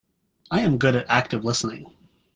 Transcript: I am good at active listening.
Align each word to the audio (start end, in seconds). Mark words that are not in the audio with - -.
I 0.49 0.61
am 0.61 0.79
good 0.79 0.95
at 0.95 1.05
active 1.09 1.45
listening. 1.45 1.93